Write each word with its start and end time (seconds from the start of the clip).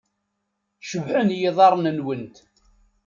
Cebḥen 0.89 1.29
yiḍarren-nwent. 1.39 2.35